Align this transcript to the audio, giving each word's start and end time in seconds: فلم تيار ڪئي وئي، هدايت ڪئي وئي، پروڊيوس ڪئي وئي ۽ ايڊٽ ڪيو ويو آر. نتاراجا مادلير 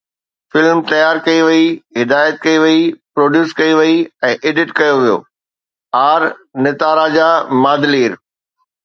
فلم 0.51 0.77
تيار 0.91 1.15
ڪئي 1.25 1.39
وئي، 1.47 1.65
هدايت 2.01 2.35
ڪئي 2.45 2.57
وئي، 2.63 2.79
پروڊيوس 3.13 3.49
ڪئي 3.59 3.73
وئي 3.79 3.93
۽ 4.31 4.33
ايڊٽ 4.51 4.71
ڪيو 4.79 4.95
ويو 5.03 5.17
آر. 6.09 6.21
نتاراجا 6.63 7.29
مادلير 7.63 8.11